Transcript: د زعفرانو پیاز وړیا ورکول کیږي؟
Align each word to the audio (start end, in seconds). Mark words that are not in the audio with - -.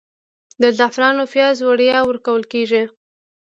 د 0.61 0.63
زعفرانو 0.77 1.23
پیاز 1.33 1.57
وړیا 1.67 1.97
ورکول 2.09 2.43
کیږي؟ 2.53 2.83